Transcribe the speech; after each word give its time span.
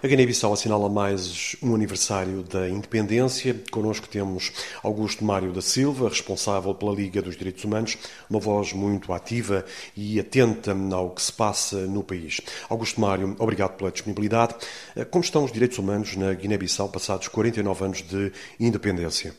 A 0.00 0.06
Guiné-Bissau 0.06 0.52
assinala 0.52 0.88
mais 0.88 1.56
um 1.60 1.74
aniversário 1.74 2.44
da 2.44 2.70
independência. 2.70 3.52
Connosco 3.68 4.08
temos 4.08 4.52
Augusto 4.80 5.24
Mário 5.24 5.52
da 5.52 5.60
Silva, 5.60 6.08
responsável 6.08 6.72
pela 6.72 6.94
Liga 6.94 7.20
dos 7.20 7.36
Direitos 7.36 7.64
Humanos, 7.64 7.98
uma 8.30 8.38
voz 8.38 8.72
muito 8.72 9.12
ativa 9.12 9.64
e 9.96 10.20
atenta 10.20 10.72
ao 10.92 11.10
que 11.10 11.20
se 11.20 11.32
passa 11.32 11.84
no 11.88 12.04
país. 12.04 12.40
Augusto 12.68 13.00
Mário, 13.00 13.34
obrigado 13.40 13.76
pela 13.76 13.90
disponibilidade. 13.90 14.54
Como 15.10 15.24
estão 15.24 15.42
os 15.42 15.50
direitos 15.50 15.78
humanos 15.78 16.14
na 16.14 16.32
Guiné-Bissau 16.32 16.88
passados 16.90 17.26
49 17.26 17.84
anos 17.84 18.02
de 18.02 18.30
independência? 18.60 19.34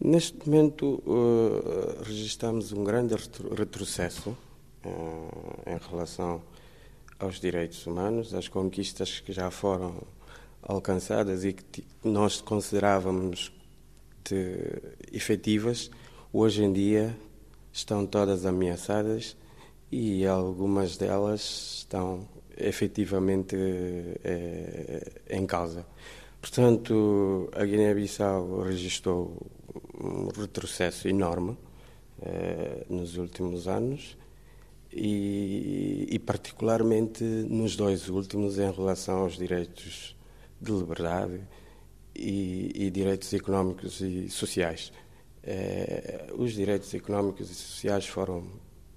Neste 0.00 0.36
momento, 0.48 1.00
uh, 1.06 2.02
registramos 2.02 2.72
um 2.72 2.82
grande 2.82 3.14
retrocesso 3.56 4.36
uh, 4.84 5.62
em 5.64 5.78
relação 5.92 6.42
aos 7.20 7.38
direitos 7.38 7.86
humanos, 7.86 8.34
às 8.34 8.48
conquistas 8.48 9.20
que 9.20 9.32
já 9.32 9.50
foram 9.50 10.02
alcançadas 10.62 11.44
e 11.44 11.52
que 11.52 11.84
nós 12.02 12.40
considerávamos 12.40 13.52
de 14.24 14.82
efetivas, 15.12 15.90
hoje 16.32 16.64
em 16.64 16.72
dia 16.72 17.16
estão 17.72 18.06
todas 18.06 18.46
ameaçadas 18.46 19.36
e 19.92 20.26
algumas 20.26 20.96
delas 20.96 21.78
estão 21.78 22.26
efetivamente 22.56 23.56
é, 24.24 25.12
em 25.30 25.46
causa. 25.46 25.86
Portanto, 26.40 27.50
a 27.52 27.64
Guiné-Bissau 27.64 28.62
registrou 28.62 29.36
um 30.02 30.28
retrocesso 30.28 31.06
enorme 31.06 31.56
é, 32.22 32.84
nos 32.88 33.16
últimos 33.16 33.68
anos 33.68 34.16
e, 34.92 36.08
e, 36.10 36.18
particularmente 36.18 37.22
nos 37.22 37.76
dois 37.76 38.08
últimos 38.08 38.58
em 38.58 38.70
relação 38.70 39.18
aos 39.18 39.36
direitos 39.36 40.16
de 40.60 40.72
liberdade 40.72 41.40
e, 42.14 42.72
e 42.74 42.90
direitos 42.90 43.32
económicos 43.32 44.00
e 44.00 44.28
sociais. 44.28 44.92
Eh, 45.42 46.26
os 46.36 46.52
direitos 46.52 46.92
económicos 46.92 47.50
e 47.50 47.54
sociais 47.54 48.06
foram 48.06 48.44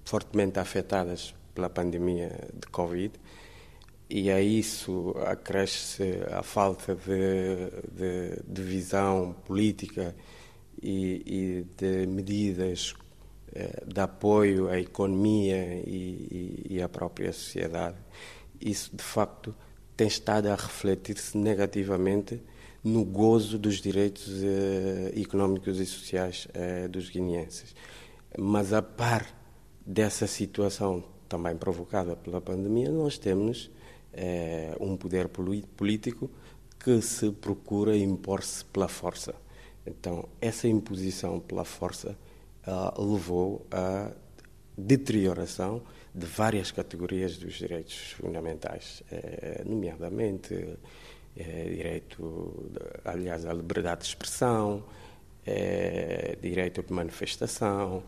fortemente 0.04 0.58
afetados 0.58 1.34
pela 1.54 1.70
pandemia 1.70 2.50
de 2.52 2.66
Covid 2.68 3.14
e 4.10 4.30
a 4.30 4.40
isso 4.40 5.14
acresce 5.26 6.20
a 6.30 6.42
falta 6.42 6.94
de, 6.94 7.70
de, 7.90 8.42
de 8.46 8.62
visão 8.62 9.34
política 9.46 10.14
e, 10.82 11.22
e 11.26 11.66
de 11.76 12.06
medidas 12.06 12.94
de 13.86 14.00
apoio 14.00 14.68
à 14.68 14.78
economia 14.80 15.82
e, 15.86 16.66
e, 16.68 16.74
e 16.74 16.82
à 16.82 16.88
própria 16.88 17.32
sociedade. 17.32 17.96
Isso, 18.60 18.90
de 18.94 19.02
facto, 19.02 19.54
tem 19.96 20.06
estado 20.06 20.48
a 20.48 20.54
refletir-se 20.54 21.36
negativamente 21.36 22.40
no 22.82 23.04
gozo 23.04 23.58
dos 23.58 23.80
direitos 23.80 24.28
eh, 24.42 25.12
económicos 25.18 25.80
e 25.80 25.86
sociais 25.86 26.46
eh, 26.52 26.86
dos 26.88 27.08
guineenses. 27.08 27.74
Mas, 28.38 28.72
a 28.72 28.82
par 28.82 29.26
dessa 29.86 30.26
situação 30.26 31.02
também 31.28 31.56
provocada 31.56 32.14
pela 32.14 32.40
pandemia, 32.40 32.90
nós 32.90 33.16
temos 33.16 33.70
eh, 34.12 34.76
um 34.80 34.96
poder 34.96 35.28
político 35.28 36.30
que 36.78 37.00
se 37.00 37.30
procura 37.30 37.96
impor-se 37.96 38.64
pela 38.66 38.88
força. 38.88 39.34
Então, 39.86 40.28
essa 40.40 40.68
imposição 40.68 41.40
pela 41.40 41.64
força 41.64 42.16
levou 42.98 43.66
à 43.70 44.10
deterioração 44.76 45.82
de 46.14 46.26
várias 46.26 46.70
categorias 46.70 47.36
dos 47.36 47.54
direitos 47.54 48.12
fundamentais, 48.12 49.02
eh, 49.10 49.62
nomeadamente 49.66 50.78
eh, 51.36 51.64
direito, 51.68 52.70
aliás, 53.04 53.44
à 53.44 53.52
liberdade 53.52 54.02
de 54.02 54.06
expressão, 54.08 54.84
eh, 55.44 56.38
direito 56.40 56.82
de 56.82 56.92
manifestação, 56.92 58.02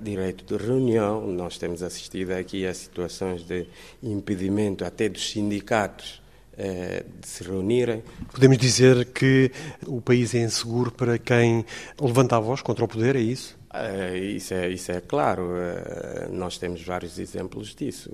direito 0.00 0.46
de 0.46 0.64
reunião. 0.64 1.26
Nós 1.26 1.58
temos 1.58 1.82
assistido 1.82 2.30
aqui 2.30 2.66
a 2.66 2.72
situações 2.72 3.42
de 3.42 3.66
impedimento 4.02 4.82
até 4.82 5.10
dos 5.10 5.30
sindicatos 5.30 6.22
de 6.56 7.26
se 7.26 7.42
reunirem. 7.44 8.02
Podemos 8.30 8.58
dizer 8.58 9.06
que 9.06 9.50
o 9.86 10.00
país 10.00 10.34
é 10.34 10.42
inseguro 10.42 10.90
para 10.90 11.18
quem 11.18 11.64
levanta 12.00 12.36
a 12.36 12.40
voz 12.40 12.60
contra 12.60 12.84
o 12.84 12.88
poder, 12.88 13.16
é 13.16 13.20
isso? 13.20 13.58
Uh, 13.72 14.14
isso, 14.14 14.52
é, 14.52 14.68
isso 14.68 14.92
é 14.92 15.00
claro. 15.00 15.44
Uh, 15.44 16.30
nós 16.30 16.58
temos 16.58 16.82
vários 16.82 17.18
exemplos 17.18 17.74
disso. 17.74 18.10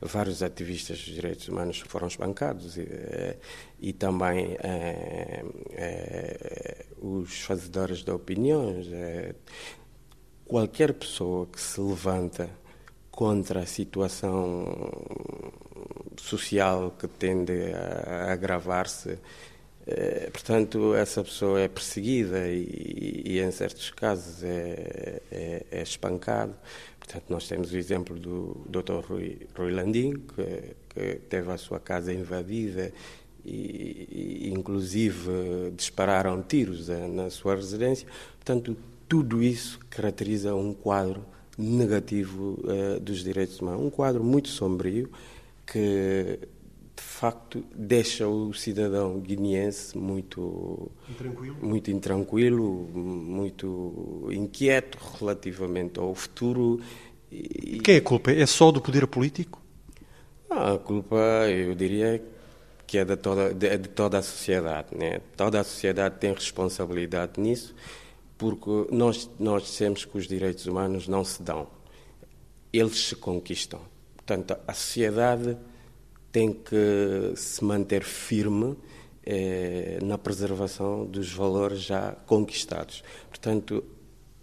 Vários 0.00 0.42
ativistas 0.42 0.98
dos 0.98 1.14
direitos 1.14 1.48
humanos 1.48 1.80
foram 1.80 2.06
espancados 2.06 2.78
e, 2.78 2.88
e 3.80 3.92
também 3.92 4.56
os 7.00 7.40
fazedores 7.40 8.04
de 8.04 8.10
opiniões. 8.12 8.86
qualquer 10.46 10.94
pessoa 10.94 11.46
que 11.46 11.60
se 11.60 11.80
levanta 11.80 12.48
contra 13.10 13.60
a 13.60 13.66
situação 13.66 14.64
social 16.20 16.94
que 16.98 17.06
tende 17.08 17.72
a 17.72 18.32
agravar-se. 18.32 19.18
Eh, 19.86 20.28
portanto, 20.30 20.94
essa 20.94 21.24
pessoa 21.24 21.60
é 21.60 21.66
perseguida 21.66 22.46
e, 22.46 23.22
e 23.24 23.40
em 23.40 23.50
certos 23.50 23.90
casos, 23.90 24.42
é, 24.42 25.22
é, 25.32 25.66
é, 25.70 25.82
espancado. 25.82 26.54
Portanto, 26.98 27.24
nós 27.30 27.48
temos 27.48 27.72
o 27.72 27.76
exemplo 27.76 28.18
do 28.18 28.66
Dr. 28.68 29.00
Rui, 29.08 29.38
Rui 29.56 29.72
Landim, 29.72 30.12
que, 30.34 30.76
que 30.90 31.14
teve 31.30 31.50
a 31.50 31.56
sua 31.56 31.80
casa 31.80 32.12
invadida 32.12 32.92
e, 33.44 34.44
e, 34.46 34.50
inclusive, 34.50 35.72
dispararam 35.74 36.42
tiros 36.42 36.90
eh, 36.90 37.06
na 37.08 37.30
sua 37.30 37.54
residência. 37.54 38.06
Portanto, 38.34 38.76
tudo 39.08 39.42
isso 39.42 39.80
caracteriza 39.88 40.54
um 40.54 40.74
quadro 40.74 41.24
negativo 41.56 42.60
uh, 42.62 43.00
dos 43.00 43.24
direitos 43.24 43.58
humanos, 43.58 43.82
um 43.82 43.90
quadro 43.90 44.22
muito 44.22 44.48
sombrio 44.48 45.10
que 45.70 46.38
de 46.96 47.02
facto 47.02 47.64
deixa 47.74 48.26
o 48.26 48.52
cidadão 48.52 49.20
guineense 49.20 49.96
muito 49.96 50.90
intranquilo. 51.08 51.56
muito 51.60 51.90
intranquilo, 51.90 52.88
muito 52.92 54.28
inquieto 54.32 54.98
relativamente 55.18 56.00
ao 56.00 56.14
futuro. 56.14 56.80
E... 57.30 57.80
Quem 57.84 57.96
é 57.96 57.98
a 57.98 58.02
culpa? 58.02 58.32
É 58.32 58.46
só 58.46 58.72
do 58.72 58.80
poder 58.80 59.06
político? 59.06 59.62
Ah, 60.50 60.74
a 60.74 60.78
culpa, 60.78 61.16
eu 61.50 61.74
diria 61.74 62.22
que 62.86 62.96
é 62.96 63.04
de 63.04 63.16
toda, 63.16 63.52
de, 63.52 63.76
de 63.76 63.88
toda 63.90 64.18
a 64.18 64.22
sociedade. 64.22 64.96
Né? 64.96 65.20
Toda 65.36 65.60
a 65.60 65.64
sociedade 65.64 66.16
tem 66.18 66.32
responsabilidade 66.32 67.38
nisso, 67.38 67.74
porque 68.38 68.86
nós, 68.90 69.28
nós 69.38 69.64
dissemos 69.64 70.04
que 70.04 70.16
os 70.16 70.26
direitos 70.26 70.66
humanos 70.66 71.06
não 71.06 71.22
se 71.22 71.42
dão, 71.42 71.68
eles 72.72 73.08
se 73.08 73.14
conquistam. 73.14 73.80
Portanto, 74.28 74.58
a 74.68 74.74
sociedade 74.74 75.56
tem 76.30 76.52
que 76.52 77.32
se 77.34 77.64
manter 77.64 78.04
firme 78.04 78.76
eh, 79.24 79.98
na 80.02 80.18
preservação 80.18 81.06
dos 81.06 81.32
valores 81.32 81.80
já 81.80 82.12
conquistados. 82.26 83.02
Portanto, 83.30 83.82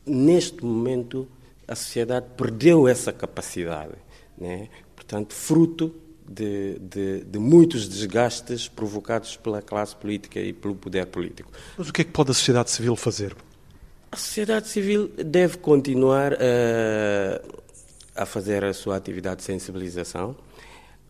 neste 0.04 0.66
momento, 0.66 1.28
a 1.68 1.76
sociedade 1.76 2.26
perdeu 2.36 2.88
essa 2.88 3.14
capacidade. 3.14 3.94
Né? 4.36 4.70
Portanto, 4.96 5.36
fruto 5.36 5.94
de, 6.28 6.80
de, 6.80 7.24
de, 7.24 7.38
muitos 7.38 7.88
desgastes 7.88 8.68
provocados 8.68 9.38
pela 9.38 9.62
classe 9.62 9.96
política 9.96 10.40
e 10.40 10.52
pelo 10.52 10.74
poder 10.74 11.06
político. 11.06 11.52
Mas 11.78 11.90
o 11.90 11.94
que 11.94 12.02
é 12.02 12.04
que 12.04 12.12
pode 12.12 12.32
a 12.32 12.34
sociedade 12.34 12.72
civil 12.72 12.96
fazer? 12.96 13.36
A 14.12 14.18
sociedade 14.18 14.68
civil 14.68 15.10
deve 15.10 15.60
continuar 15.60 16.34
a. 16.34 16.38
Uh, 16.38 17.65
a 18.16 18.26
fazer 18.26 18.64
a 18.64 18.74
sua 18.74 18.96
atividade 18.96 19.38
de 19.38 19.44
sensibilização, 19.44 20.36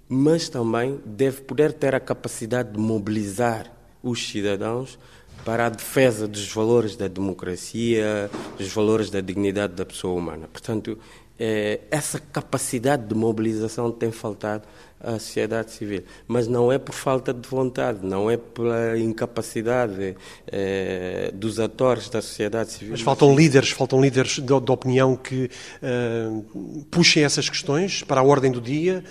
mas 0.09 0.49
também 0.49 0.99
deve 1.05 1.41
poder 1.41 1.73
ter 1.73 1.93
a 1.93 1.99
capacidade 1.99 2.71
de 2.71 2.79
mobilizar 2.79 3.71
os 4.01 4.27
cidadãos 4.27 4.99
para 5.43 5.67
a 5.67 5.69
defesa 5.69 6.27
dos 6.27 6.47
valores 6.51 6.95
da 6.95 7.07
democracia, 7.07 8.29
dos 8.57 8.67
valores 8.69 9.09
da 9.09 9.21
dignidade 9.21 9.73
da 9.73 9.85
pessoa 9.85 10.17
humana. 10.17 10.47
Portanto, 10.51 10.97
é, 11.37 11.81
essa 11.91 12.19
capacidade 12.19 13.05
de 13.07 13.13
mobilização 13.13 13.91
tem 13.91 14.11
faltado 14.11 14.63
à 14.99 15.13
sociedade 15.13 15.71
civil. 15.71 16.03
Mas 16.27 16.47
não 16.47 16.71
é 16.71 16.77
por 16.77 16.95
falta 16.95 17.33
de 17.33 17.47
vontade, 17.47 17.99
não 18.03 18.31
é 18.31 18.37
pela 18.37 18.97
incapacidade 18.97 20.15
é, 20.47 21.31
dos 21.33 21.59
atores 21.59 22.09
da 22.09 22.21
sociedade 22.21 22.71
civil. 22.71 22.91
Mas 22.91 23.01
faltam 23.01 23.35
líderes, 23.35 23.69
faltam 23.71 24.01
líderes 24.01 24.33
de, 24.33 24.41
de 24.41 24.71
opinião 24.71 25.15
que 25.15 25.49
uh, 25.83 26.85
puxem 26.89 27.23
essas 27.23 27.49
questões 27.49 28.01
para 28.01 28.21
a 28.21 28.23
ordem 28.23 28.51
do 28.51 28.61
dia. 28.61 29.03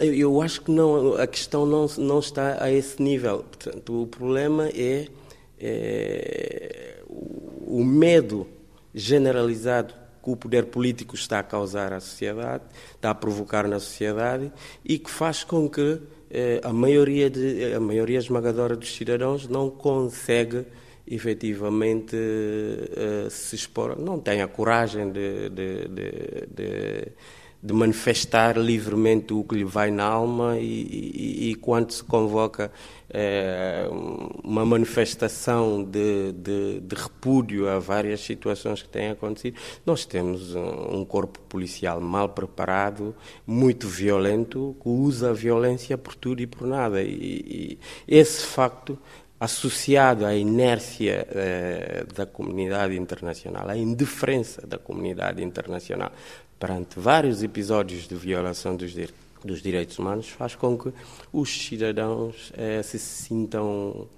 Eu 0.00 0.40
acho 0.40 0.62
que 0.62 0.70
não, 0.70 1.14
a 1.14 1.26
questão 1.26 1.66
não, 1.66 1.86
não 1.98 2.20
está 2.20 2.62
a 2.62 2.70
esse 2.70 3.02
nível. 3.02 3.44
Portanto, 3.50 4.02
o 4.02 4.06
problema 4.06 4.68
é, 4.68 5.08
é 5.60 7.02
o 7.06 7.84
medo 7.84 8.46
generalizado 8.94 9.94
que 10.22 10.30
o 10.30 10.36
poder 10.36 10.66
político 10.66 11.14
está 11.14 11.38
a 11.38 11.42
causar 11.42 11.92
à 11.92 12.00
sociedade, 12.00 12.64
está 12.94 13.10
a 13.10 13.14
provocar 13.14 13.68
na 13.68 13.78
sociedade 13.78 14.52
e 14.84 14.98
que 14.98 15.10
faz 15.10 15.44
com 15.44 15.68
que 15.68 16.00
a 16.62 16.72
maioria, 16.72 17.30
de, 17.30 17.72
a 17.74 17.80
maioria 17.80 18.18
esmagadora 18.18 18.76
dos 18.76 18.94
cidadãos 18.94 19.46
não 19.48 19.70
consegue 19.70 20.66
efetivamente 21.06 22.16
se 23.30 23.54
expor, 23.54 23.98
não 23.98 24.18
tem 24.18 24.42
a 24.42 24.48
coragem 24.48 25.10
de, 25.10 25.48
de, 25.48 25.88
de 25.88 26.08
de 26.58 27.12
manifestar 27.62 28.56
livremente 28.56 29.34
o 29.34 29.42
que 29.42 29.56
lhe 29.56 29.64
vai 29.64 29.90
na 29.90 30.04
alma 30.04 30.58
e, 30.58 30.64
e, 30.64 31.50
e 31.50 31.54
quando 31.56 31.90
se 31.90 32.04
convoca 32.04 32.70
é, 33.10 33.88
uma 34.44 34.64
manifestação 34.64 35.82
de, 35.82 36.32
de, 36.32 36.80
de, 36.80 36.94
repúdio 36.94 37.68
a 37.68 37.78
várias 37.78 38.20
situações 38.20 38.82
que 38.82 38.88
têm 38.88 39.10
acontecido, 39.10 39.58
nós 39.84 40.04
temos 40.04 40.54
um, 40.54 40.98
um 40.98 41.04
corpo 41.04 41.40
policial 41.48 42.00
mal 42.00 42.28
preparado, 42.28 43.14
muito 43.46 43.88
violento, 43.88 44.76
que 44.80 44.88
usa 44.88 45.30
a 45.30 45.32
violência 45.32 45.98
por 45.98 46.14
tudo 46.14 46.40
e 46.42 46.46
por 46.46 46.66
nada. 46.66 47.02
E, 47.02 47.08
e 47.08 47.78
esse 48.06 48.44
facto 48.44 48.98
associado 49.40 50.26
à 50.26 50.34
inércia 50.34 51.26
eh, 51.30 52.04
da 52.12 52.26
comunidade 52.26 52.96
internacional, 52.96 53.68
à 53.68 53.76
indiferença 53.76 54.66
da 54.66 54.78
comunidade 54.78 55.44
internacional 55.44 56.10
perante 56.58 56.98
vários 56.98 57.42
episódios 57.42 58.08
de 58.08 58.14
violação 58.14 58.76
dos, 58.76 58.92
dos 59.44 59.62
direitos 59.62 59.98
humanos, 59.98 60.28
faz 60.28 60.54
com 60.54 60.76
que 60.76 60.92
os 61.32 61.50
cidadãos 61.50 62.52
eh, 62.56 62.82
se 62.82 62.98
sintam 62.98 64.08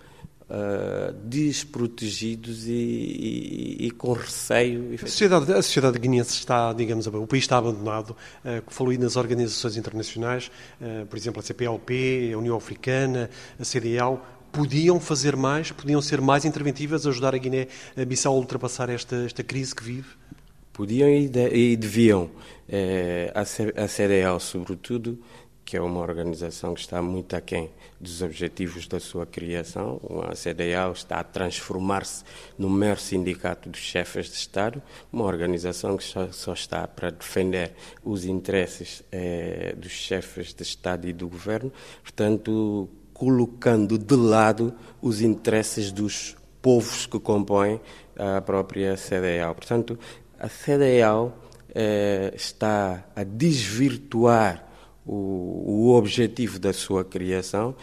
Uh, 0.52 1.12
desprotegidos 1.26 2.66
e, 2.66 2.72
e, 2.72 3.86
e, 3.86 3.90
com 3.92 4.12
receio. 4.12 4.94
A 4.94 5.06
sociedade, 5.06 5.52
a 5.52 5.62
sociedade 5.62 5.96
guineense 5.96 6.32
está, 6.32 6.72
digamos, 6.72 7.06
o 7.06 7.24
país 7.24 7.44
está 7.44 7.58
abandonado. 7.58 8.16
Uh, 8.44 8.60
falou 8.66 8.90
aí 8.90 8.98
nas 8.98 9.14
organizações 9.14 9.76
internacionais, 9.76 10.50
uh, 10.80 11.06
por 11.06 11.16
exemplo, 11.16 11.38
a 11.38 11.44
CPLP, 11.44 12.32
a 12.34 12.38
União 12.38 12.56
Africana, 12.56 13.30
a 13.60 13.64
CDAO. 13.64 14.26
Podiam 14.50 14.98
fazer 14.98 15.36
mais, 15.36 15.70
podiam 15.70 16.02
ser 16.02 16.20
mais 16.20 16.44
interventivas, 16.44 17.06
ajudar 17.06 17.32
a 17.32 17.38
Guiné-Bissau 17.38 18.34
a 18.34 18.36
ultrapassar 18.36 18.90
esta, 18.90 19.24
esta 19.26 19.44
crise 19.44 19.72
que 19.72 19.84
vive? 19.84 20.08
Podiam 20.80 21.10
e, 21.10 21.28
de, 21.28 21.46
e 21.50 21.76
deviam. 21.76 22.30
A, 23.34 23.42
a 23.84 23.86
CDL, 23.86 24.40
sobretudo, 24.40 25.18
que 25.62 25.76
é 25.76 25.80
uma 25.82 26.00
organização 26.00 26.72
que 26.72 26.80
está 26.80 27.02
muito 27.02 27.36
aquém 27.36 27.68
dos 28.00 28.22
objetivos 28.22 28.88
da 28.88 28.98
sua 28.98 29.26
criação. 29.26 30.00
A 30.26 30.34
CDAO 30.34 30.92
está 30.92 31.20
a 31.20 31.22
transformar-se 31.22 32.24
no 32.56 32.70
mero 32.70 32.98
sindicato 32.98 33.68
dos 33.68 33.78
chefes 33.78 34.30
de 34.30 34.36
Estado, 34.36 34.82
uma 35.12 35.26
organização 35.26 35.98
que 35.98 36.04
só, 36.04 36.32
só 36.32 36.54
está 36.54 36.88
para 36.88 37.10
defender 37.10 37.74
os 38.02 38.24
interesses 38.24 39.04
eh, 39.12 39.74
dos 39.76 39.92
chefes 39.92 40.54
de 40.54 40.62
Estado 40.62 41.06
e 41.06 41.12
do 41.12 41.28
governo, 41.28 41.70
portanto, 42.02 42.88
colocando 43.12 43.98
de 43.98 44.16
lado 44.16 44.72
os 45.02 45.20
interesses 45.20 45.92
dos 45.92 46.34
povos 46.62 47.04
que 47.04 47.20
compõem 47.20 47.78
a 48.16 48.40
própria 48.40 48.96
CDAO. 48.96 49.54
Portanto, 49.54 49.98
a 50.40 50.48
CDAO 50.48 51.32
eh, 51.74 52.32
está 52.34 53.04
a 53.14 53.22
desvirtuar 53.22 54.66
o, 55.06 55.12
o, 55.66 55.94
objetivo 55.94 56.58
da 56.58 56.72
sua 56.72 57.04
criação, 57.04 57.74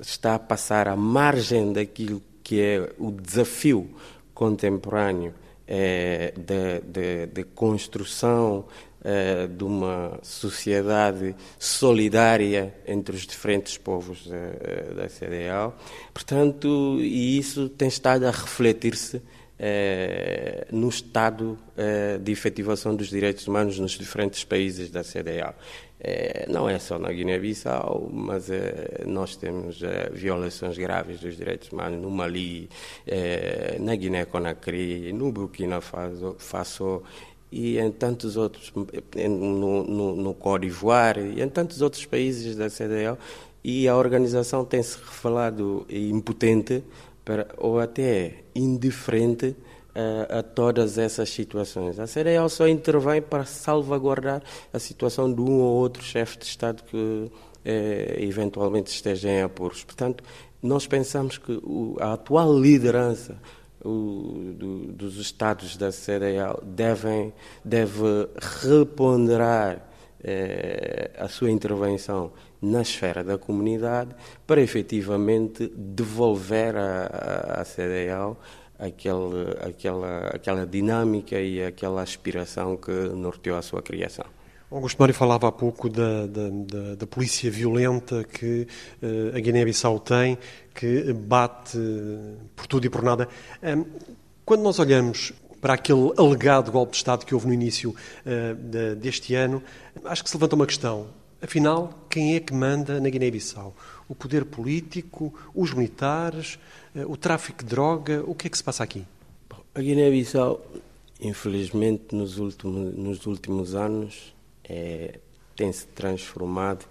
está 0.00 0.34
a 0.34 0.38
passar 0.38 0.88
à 0.88 0.96
margem 0.96 1.72
daquilo 1.72 2.22
que 2.42 2.60
é 2.60 2.92
o 2.98 3.10
desafio 3.10 3.90
contemporâneo 4.32 5.34
eh, 5.66 6.32
de, 6.36 6.80
de, 6.80 7.26
de, 7.26 7.44
construção 7.44 8.64
eh, 9.04 9.46
de 9.46 9.62
uma 9.62 10.18
sociedade 10.22 11.34
solidária 11.58 12.74
entre 12.86 13.14
os 13.14 13.26
diferentes 13.26 13.78
povos 13.78 14.28
eh, 14.30 14.94
da. 14.94 15.72
Portanto, 16.12 16.98
e 17.00 17.38
isso 17.38 17.68
tem 17.68 17.88
estado 17.88 18.24
a 18.26 18.30
refletir-se 18.30 19.22
eh, 19.62 20.66
no 20.72 20.88
estado 20.88 21.58
eh, 21.76 22.16
de 22.16 22.32
efetivação 22.32 22.96
dos 22.96 23.10
direitos 23.10 23.46
humanos 23.46 23.78
nos 23.78 23.92
diferentes 23.92 24.42
países 24.42 24.90
da 24.90 25.04
CDAO. 25.04 25.54
Eh, 26.00 26.46
não 26.48 26.66
é 26.66 26.78
só 26.78 26.98
na 26.98 27.12
Guiné-Bissau, 27.12 28.08
mas 28.10 28.48
nós 29.04 29.36
temos 29.36 29.82
violações 30.12 30.78
graves 30.78 31.20
dos 31.20 31.36
direitos 31.36 31.70
humanos 31.70 32.00
no 32.00 32.10
Mali, 32.10 32.70
na 33.78 33.94
Guiné-Conakry, 33.94 35.12
no 35.12 35.30
Burkina 35.30 35.82
Faso, 35.82 37.02
e 37.52 37.78
em 37.78 37.90
tantos 37.92 38.38
outros, 38.38 38.72
no, 39.28 39.84
no, 39.84 40.16
no 40.16 40.34
Côte 40.34 40.62
d'Ivoire 40.62 41.20
e 41.36 41.42
em 41.42 41.48
tantos 41.50 41.82
outros 41.82 42.06
países 42.06 42.56
da 42.56 42.70
CDAO, 42.70 43.18
e 43.62 43.86
a 43.86 43.94
organização 43.94 44.64
tem 44.64 44.82
se 44.82 44.96
revelado 44.96 45.86
impotente 45.90 46.82
para, 47.24 47.48
ou 47.56 47.78
até 47.78 48.44
indiferente 48.54 49.56
a, 49.94 50.38
a, 50.38 50.42
todas 50.42 50.98
essas 50.98 51.30
situações. 51.30 51.98
A 51.98 52.06
CDAO 52.06 52.48
só 52.48 52.68
intervém 52.68 53.20
para 53.20 53.44
salvaguardar 53.44 54.42
a 54.72 54.78
situação 54.78 55.32
de 55.32 55.40
um 55.40 55.60
ou 55.60 55.76
outro 55.76 56.02
chefe 56.02 56.38
de 56.38 56.44
Estado 56.44 56.82
que 56.84 57.30
eh, 57.64 58.16
eventualmente 58.20 58.90
esteja 58.90 59.28
em 59.28 59.42
apuros. 59.42 59.84
Portanto, 59.84 60.24
nós 60.62 60.86
pensamos 60.86 61.38
que 61.38 61.52
o, 61.62 61.96
a 62.00 62.12
atual 62.14 62.58
liderança 62.58 63.36
o, 63.84 64.52
do, 64.54 64.92
dos 64.92 65.16
Estados 65.16 65.76
da 65.76 65.90
CDAO 65.90 66.62
devem, 66.62 67.32
deve 67.64 68.28
reponderar 68.62 69.88
eh, 70.22 71.10
a 71.18 71.28
sua 71.28 71.50
intervenção 71.50 72.32
na 72.60 72.82
esfera 72.82 73.24
da 73.24 73.38
comunidade 73.38 74.14
para 74.46 74.60
efetivamente 74.60 75.72
devolver 75.74 76.76
à, 76.76 77.64
CDAO 77.64 78.36
aquele, 78.78 79.56
aquela, 79.60 80.28
aquela 80.28 80.66
dinâmica 80.66 81.40
e 81.40 81.62
aquela 81.62 82.02
aspiração 82.02 82.76
que 82.76 82.90
norteou 82.90 83.56
a 83.56 83.62
sua 83.62 83.82
criação. 83.82 84.24
Augusto 84.70 84.98
Mário 85.00 85.14
falava 85.14 85.48
há 85.48 85.52
pouco 85.52 85.88
da, 85.88 86.26
da, 86.26 86.48
da, 86.48 86.94
da 86.94 87.06
polícia 87.06 87.50
violenta 87.50 88.22
que 88.22 88.68
uh, 89.02 89.36
a 89.36 89.40
Guiné-Bissau 89.40 89.98
tem, 89.98 90.38
que 90.72 91.12
bate 91.12 91.76
por 92.54 92.68
tudo 92.68 92.86
e 92.86 92.88
por 92.88 93.02
nada. 93.02 93.28
Um, 93.62 93.84
quando 94.44 94.62
nós 94.62 94.78
olhamos 94.78 95.32
para 95.60 95.74
aquele 95.74 96.12
alegado 96.16 96.70
golpe 96.70 96.92
de 96.92 96.98
Estado 96.98 97.26
que 97.26 97.34
houve 97.34 97.48
no 97.48 97.52
início 97.52 97.90
uh, 97.90 98.54
de, 98.54 98.94
deste 98.94 99.34
ano, 99.34 99.60
acho 100.04 100.22
que 100.22 100.30
se 100.30 100.36
levanta 100.36 100.54
uma 100.54 100.66
questão. 100.66 101.08
Afinal, 101.42 102.06
quem 102.08 102.36
é 102.36 102.40
que 102.40 102.52
manda 102.52 103.00
na 103.00 103.08
Guiné-Bissau? 103.08 103.74
O 104.08 104.14
poder 104.14 104.44
político, 104.44 105.32
os 105.54 105.72
militares, 105.72 106.58
uh, 106.94 107.10
o 107.10 107.16
tráfico 107.16 107.64
de 107.64 107.70
droga? 107.70 108.22
O 108.26 108.34
que 108.34 108.46
é 108.46 108.50
que 108.50 108.56
se 108.56 108.64
passa 108.64 108.84
aqui? 108.84 109.06
A 109.74 109.80
Guiné-Bissau, 109.80 110.60
infelizmente, 111.20 112.14
nos 112.14 112.38
últimos, 112.38 112.94
nos 112.94 113.26
últimos 113.26 113.74
anos, 113.74 114.34
é, 114.64 115.18
tem 115.56 115.72
se 115.72 115.86
transformado 115.86 116.86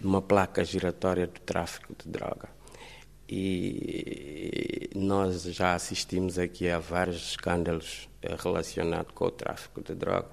numa 0.00 0.22
placa 0.22 0.64
giratória 0.64 1.26
do 1.26 1.40
tráfico 1.40 1.94
de 2.02 2.10
droga. 2.10 2.48
E 3.28 4.90
nós 4.94 5.42
já 5.42 5.74
assistimos 5.74 6.38
aqui 6.38 6.68
a 6.68 6.78
vários 6.78 7.30
escândalos 7.30 8.08
eh, 8.22 8.36
relacionados 8.38 9.12
com 9.14 9.24
o 9.24 9.30
tráfico 9.30 9.82
de 9.82 9.94
droga, 9.94 10.28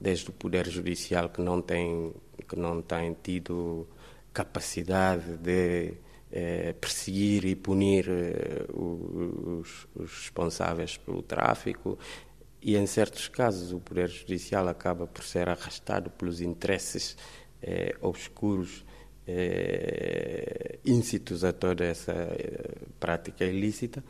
desde 0.00 0.30
o 0.30 0.32
poder 0.32 0.68
judicial 0.68 1.28
que 1.28 1.42
não 1.42 1.60
tem 1.60 2.12
que 2.48 2.56
não 2.56 2.82
tem 2.82 3.16
tido 3.22 3.86
capacidade 4.32 5.36
de 5.38 5.94
eh, 6.32 6.74
perseguir 6.80 7.44
e 7.44 7.54
punir 7.54 8.08
eh, 8.08 8.66
os, 8.72 9.86
os, 9.94 10.10
responsáveis 10.10 10.96
pelo 10.96 11.22
tráfico. 11.22 11.98
E 12.60 12.76
em 12.76 12.86
certos 12.86 13.28
casos 13.28 13.72
o 13.72 13.80
poder 13.80 14.08
judicial 14.08 14.68
acaba 14.68 15.06
por 15.06 15.22
ser 15.22 15.48
arrastado 15.48 16.10
pelos 16.10 16.40
interesses 16.40 17.16
eh, 17.62 17.94
obscuros 18.00 18.84
eh, 19.26 20.78
íncitos 20.84 21.44
a 21.44 21.52
toda 21.52 21.84
essa 21.84 22.12
eh, 22.12 22.78
prática 22.98 23.44
ilícita. 23.44 24.04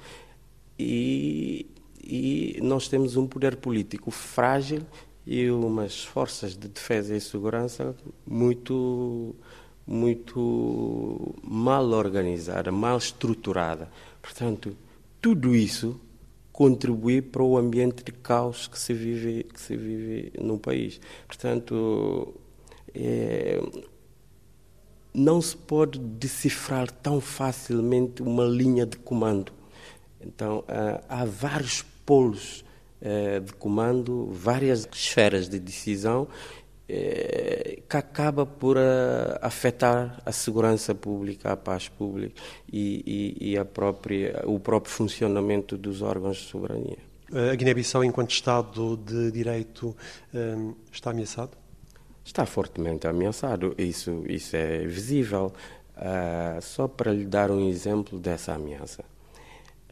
E, 0.79 1.71
e 2.03 2.59
nós 2.63 2.89
temos 2.89 3.17
um 3.17 3.27
poder 3.27 3.57
político 3.57 4.11
frágil 4.11 4.85
e 5.27 5.51
umas 5.51 6.05
forças 6.05 6.57
de 6.57 6.69
defesa 6.69 7.17
e 7.17 7.21
segurança 7.21 7.95
muito 8.27 9.35
muito 9.87 11.35
mal 11.43 11.91
organizada, 11.91 12.73
mal 12.73 12.97
estruturada. 12.97 13.91
Portanto, 14.23 14.75
tudo 15.21 15.55
isso 15.55 16.01
contribui 16.51 17.21
para 17.21 17.43
o 17.43 17.59
ambiente 17.59 18.03
de 18.03 18.13
caos 18.13 18.67
que 18.67 18.79
se 18.79 18.95
vive 18.95 19.45
que 19.45 19.61
se 19.61 19.77
vive 19.77 20.33
no 20.41 20.59
país. 20.59 21.01
Portanto, 21.27 22.35
é, 22.95 23.61
não 25.13 25.41
se 25.41 25.57
pode 25.57 25.99
decifrar 25.99 26.91
tão 26.91 27.21
facilmente 27.21 28.23
uma 28.23 28.45
linha 28.45 28.87
de 28.87 28.97
comando. 28.97 29.53
Então, 30.21 30.65
há 31.09 31.25
vários 31.25 31.83
polos 32.07 32.64
de 33.45 33.53
comando, 33.55 34.31
várias 34.33 34.89
esferas 34.93 35.49
de 35.49 35.59
decisão 35.59 36.27
é, 36.89 37.79
que 37.89 37.97
acaba 37.97 38.45
por 38.45 38.77
uh, 38.77 39.39
afetar 39.41 40.21
a 40.25 40.33
segurança 40.33 40.95
pública, 40.95 41.53
a 41.53 41.57
paz 41.57 41.89
pública 41.89 42.41
e, 42.71 43.35
e, 43.41 43.57
e 43.57 43.65
própria, 43.65 44.43
o 44.45 44.61
próprio 44.61 44.93
funcionamento 44.93 45.79
dos 45.79 46.03
órgãos 46.03 46.37
de 46.39 46.45
soberania. 46.45 46.99
A 47.51 47.55
Guiné-Bissau, 47.55 48.05
enquanto 48.05 48.31
Estado 48.31 48.97
de 48.99 49.31
Direito, 49.33 49.97
está 50.93 51.11
ameaçado? 51.11 51.57
Está 52.25 52.47
fortemente 52.47 53.09
ameaçado, 53.09 53.75
isso, 53.77 54.23
isso 54.29 54.55
é 54.55 54.87
visível. 54.87 55.53
Uh, 55.97 56.61
só 56.61 56.87
para 56.87 57.13
lhe 57.13 57.25
dar 57.25 57.51
um 57.51 57.69
exemplo 57.69 58.19
dessa 58.19 58.53
ameaça. 58.55 59.05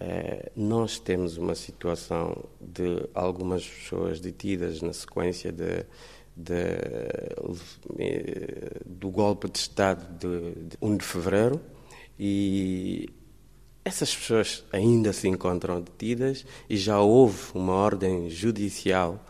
Uh, 0.03 0.51
nós 0.57 0.99
temos 0.99 1.37
uma 1.37 1.55
situação 1.55 2.45
de 2.61 3.09
algumas 3.15 3.69
pessoas 3.69 4.19
detidas 4.19 4.83
na 4.83 4.93
sequência 4.93 5.53
de 5.53 5.87
de, 6.37 6.55
do 8.87 9.11
golpe 9.11 9.51
de 9.51 9.59
Estado 9.59 10.05
de, 10.19 10.69
de 10.69 10.77
1 10.81 10.97
de 10.97 11.05
fevereiro 11.05 11.61
e 12.19 13.09
essas 13.85 14.15
pessoas 14.15 14.65
ainda 14.73 15.13
se 15.13 15.29
encontram 15.29 15.81
detidas 15.81 16.47
e 16.69 16.77
já 16.77 17.01
houve 17.01 17.53
uma 17.55 17.75
ordem 17.75 18.31
judicial 18.31 19.25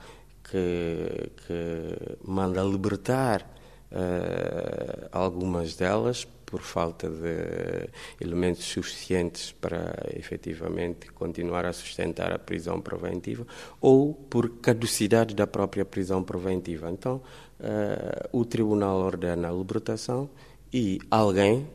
que, 0.45 1.31
que 1.47 2.19
manda 2.25 2.63
libertar 2.63 3.43
uh, 3.91 5.09
algumas 5.11 5.75
delas 5.75 6.27
por 6.53 6.61
falta 6.61 7.09
de 7.09 7.89
elementos 8.21 8.65
suficientes 8.65 9.53
para 9.53 9.95
efetivamente 10.15 11.11
continuar 11.11 11.65
a 11.65 11.73
sustentar 11.73 12.31
a 12.31 12.39
prisão 12.39 12.79
preventiva 12.79 13.47
ou 13.81 14.13
por 14.13 14.61
caducidade 14.61 15.35
da 15.35 15.47
própria 15.47 15.83
prisão 15.83 16.23
preventiva. 16.23 16.91
Então, 16.91 17.23
uh, 17.59 18.39
o 18.39 18.45
tribunal 18.45 18.99
ordena 18.99 19.49
a 19.49 19.51
libertação 19.53 20.29
e 20.71 20.99
alguém 21.11 21.67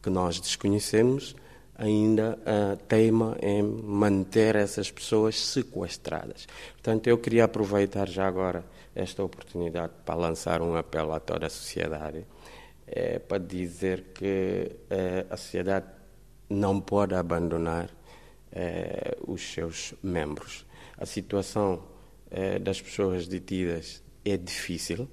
que 0.00 0.08
nós 0.08 0.38
desconhecemos 0.38 1.34
ainda 1.74 2.38
uh, 2.42 2.76
teima 2.86 3.36
em 3.42 3.64
manter 3.64 4.54
essas 4.54 4.92
pessoas 4.92 5.40
sequestradas. 5.40 6.46
Portanto, 6.74 7.08
eu 7.08 7.18
queria 7.18 7.46
aproveitar 7.46 8.08
já 8.08 8.28
agora 8.28 8.64
esta 8.94 9.24
oportunidade 9.24 9.92
para 10.04 10.14
lançar 10.14 10.62
um 10.62 10.76
apelo 10.76 11.12
a 11.12 11.18
toda 11.18 11.48
a 11.48 11.50
sociedade 11.50 12.24
é, 12.90 13.20
para 13.20 13.38
dizer 13.38 14.06
que 14.12 14.76
é, 14.90 15.24
a 15.30 15.36
sociedade 15.36 15.86
não 16.48 16.80
pode 16.80 17.14
abandonar 17.14 17.88
é, 18.50 19.16
os 19.26 19.40
seus 19.40 19.94
membros. 20.02 20.66
A 20.98 21.06
situação 21.06 21.84
é, 22.30 22.58
das 22.58 22.80
pessoas 22.82 23.28
detidas 23.28 24.02
é 24.24 24.36
difícil. 24.36 25.08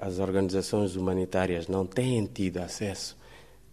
As 0.00 0.18
organizações 0.18 0.96
humanitárias 0.96 1.68
não 1.68 1.84
têm 1.84 2.24
tido 2.24 2.56
acesso 2.56 3.18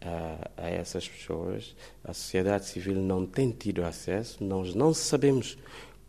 a, 0.01 0.51
a, 0.57 0.69
essas 0.69 1.07
pessoas, 1.07 1.73
a 2.03 2.13
sociedade 2.13 2.65
civil 2.65 2.95
não 2.95 3.25
tem 3.25 3.49
tido 3.49 3.81
acesso, 3.81 4.43
nós 4.43 4.75
não 4.75 4.93
sabemos 4.93 5.57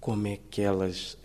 como 0.01 0.27
é 0.27 0.41
que 0.51 0.61
elas 0.61 1.17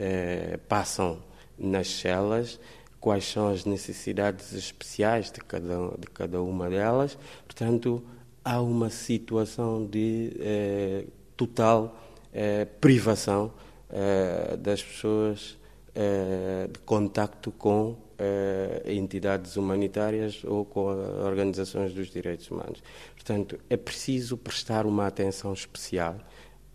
passam 0.67 1.23
nas 1.57 1.87
celas 1.87 2.59
quais 2.99 3.25
são 3.25 3.49
as 3.49 3.65
necessidades 3.65 4.53
especiais 4.53 5.31
de 5.31 5.39
cada, 5.39 5.89
de 5.97 6.07
cada 6.13 6.41
uma 6.41 6.69
delas. 6.69 7.17
Portanto, 7.45 8.03
há 8.43 8.61
uma 8.61 8.89
situação 8.89 9.85
de 9.85 10.33
eh, 10.39 11.05
total 11.37 11.97
eh, 12.33 12.65
privação 12.65 13.53
eh, 13.89 14.57
das 14.57 14.83
pessoas 14.83 15.57
eh, 15.95 16.67
de 16.71 16.79
contacto 16.79 17.51
com 17.51 17.97
eh, 18.17 18.83
entidades 18.85 19.55
humanitárias 19.55 20.43
ou 20.43 20.65
com 20.65 20.85
organizações 21.23 21.93
dos 21.93 22.09
direitos 22.09 22.51
humanos. 22.51 22.83
Portanto, 23.15 23.57
é 23.69 23.77
preciso 23.77 24.37
prestar 24.37 24.85
uma 24.85 25.07
atenção 25.07 25.53
especial 25.53 26.17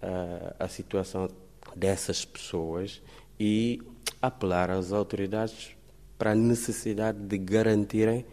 eh, 0.01 0.55
à 0.59 0.69
situação 0.69 1.29
dessas 1.77 2.25
pessoas 2.25 3.03
e 3.39 3.81
apelar 4.23 4.71
às 4.71 4.93
autoridades 4.93 5.77
para 6.19 6.33
a 6.33 6.35
necessidade 6.35 7.19
de 7.19 7.39
garantirem 7.39 8.25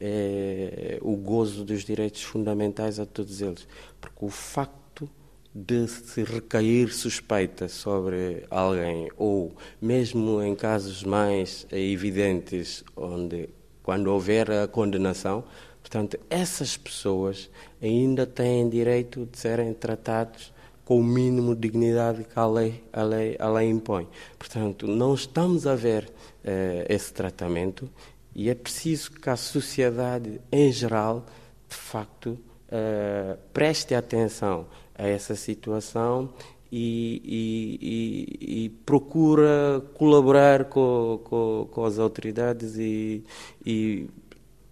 eh, 0.00 0.98
o 1.02 1.16
gozo 1.16 1.64
dos 1.64 1.84
direitos 1.84 2.22
fundamentais 2.22 2.98
a 2.98 3.06
todos 3.06 3.40
eles. 3.40 3.66
Porque 4.00 4.24
o 4.24 4.28
facto 4.28 5.08
de 5.54 5.86
se 5.88 6.22
recair 6.22 6.92
suspeita 6.92 7.68
sobre 7.68 8.44
alguém, 8.48 9.10
ou 9.16 9.52
mesmo 9.80 10.42
em 10.42 10.54
casos 10.54 11.02
mais 11.02 11.66
evidentes, 11.72 12.84
onde 12.96 13.48
quando 13.82 14.06
houver 14.08 14.50
a 14.50 14.68
condenação, 14.68 15.42
portanto, 15.80 16.18
essas 16.30 16.76
pessoas 16.76 17.50
ainda 17.82 18.26
têm 18.26 18.68
direito 18.68 19.28
de 19.30 19.36
serem 19.36 19.74
tratados 19.74 20.52
com 20.90 20.98
o 20.98 21.04
mínimo 21.04 21.54
de 21.54 21.68
dignidade 21.68 22.24
que 22.24 22.36
a 22.36 22.44
lei, 22.44 22.82
a 22.92 23.04
lei, 23.04 23.36
a 23.38 23.48
lei 23.48 23.70
impõe. 23.70 24.08
Portanto, 24.36 24.88
não 24.88 25.14
estamos 25.14 25.64
a 25.64 25.76
ver 25.76 26.12
eh, 26.42 26.84
esse 26.88 27.12
tratamento 27.12 27.88
e 28.34 28.50
é 28.50 28.56
preciso 28.56 29.12
que 29.12 29.30
a 29.30 29.36
sociedade 29.36 30.40
em 30.50 30.72
geral, 30.72 31.24
de 31.68 31.76
facto, 31.76 32.36
eh, 32.68 33.36
preste 33.52 33.94
atenção 33.94 34.66
a 34.98 35.06
essa 35.06 35.36
situação 35.36 36.28
e, 36.72 37.22
e, 37.24 38.48
e, 38.50 38.64
e 38.64 38.68
procura 38.84 39.80
colaborar 39.94 40.64
com, 40.64 41.20
com, 41.22 41.68
com 41.70 41.84
as 41.84 42.00
autoridades 42.00 42.76
e, 42.76 43.22
e 43.64 44.08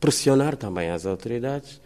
pressionar 0.01 0.57
também 0.57 0.91
as 0.91 1.07
autoridades 1.07 1.81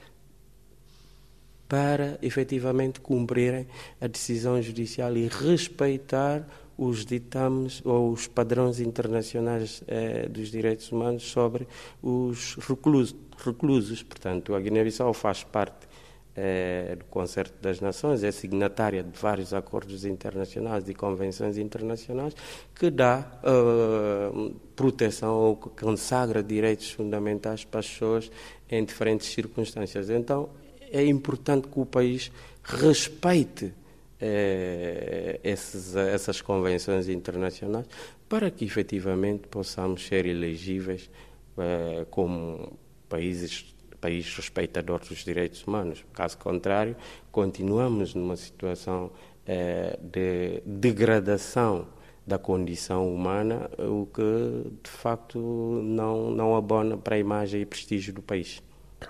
para 1.72 2.18
efetivamente 2.20 3.00
cumprirem 3.00 3.66
a 3.98 4.06
decisão 4.06 4.60
judicial 4.60 5.16
e 5.16 5.26
respeitar 5.26 6.46
os 6.76 7.06
ditames 7.06 7.80
ou 7.82 8.12
os 8.12 8.26
padrões 8.26 8.78
internacionais 8.78 9.82
eh, 9.88 10.28
dos 10.28 10.50
direitos 10.50 10.92
humanos 10.92 11.22
sobre 11.22 11.66
os 12.02 12.56
reclusos. 12.56 13.16
reclusos. 13.42 14.02
Portanto, 14.02 14.54
a 14.54 14.60
Guiné-Bissau 14.60 15.14
faz 15.14 15.44
parte 15.44 15.88
eh, 16.36 16.94
do 16.98 17.06
Concerto 17.06 17.54
das 17.62 17.80
Nações, 17.80 18.22
é 18.22 18.30
signatária 18.30 19.02
de 19.02 19.18
vários 19.18 19.54
acordos 19.54 20.04
internacionais 20.04 20.86
e 20.90 20.92
convenções 20.92 21.56
internacionais 21.56 22.36
que 22.74 22.90
dá 22.90 23.40
uh, 23.42 24.50
proteção 24.76 25.34
ou 25.36 25.56
que 25.56 25.82
consagra 25.82 26.42
direitos 26.42 26.90
fundamentais 26.90 27.64
para 27.64 27.80
as 27.80 27.88
pessoas 27.88 28.30
em 28.68 28.84
diferentes 28.84 29.28
circunstâncias. 29.28 30.10
Então, 30.10 30.50
é 30.92 31.04
importante 31.06 31.66
que 31.68 31.80
o 31.80 31.86
país 31.86 32.30
respeite 32.62 33.72
eh, 34.20 35.40
esses, 35.42 35.96
essas 35.96 36.40
convenções 36.40 37.08
internacionais 37.08 37.86
para 38.28 38.50
que 38.50 38.64
efetivamente 38.64 39.48
possamos 39.48 40.06
ser 40.06 40.26
elegíveis 40.26 41.10
eh, 41.58 42.06
como 42.10 42.78
países 43.08 43.72
país 44.02 44.34
respeitador 44.34 44.98
dos 44.98 45.24
direitos 45.24 45.64
humanos. 45.64 46.04
Caso 46.12 46.36
contrário, 46.36 46.96
continuamos 47.30 48.14
numa 48.14 48.36
situação 48.36 49.12
eh, 49.46 49.96
de 50.02 50.60
degradação 50.66 51.86
da 52.26 52.36
condição 52.38 53.12
humana, 53.12 53.70
o 53.78 54.06
que 54.06 54.70
de 54.82 54.90
facto 54.90 55.38
não, 55.38 56.30
não 56.30 56.56
abona 56.56 56.96
para 56.96 57.14
a 57.14 57.18
imagem 57.18 57.62
e 57.62 57.66
prestígio 57.66 58.12
do 58.12 58.22
país. 58.22 58.62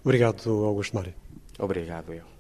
Obrigado, 0.05 0.51
Augusto 0.51 0.95
Mário. 0.95 1.22
Obrigado, 1.59 2.13
eu. 2.13 2.32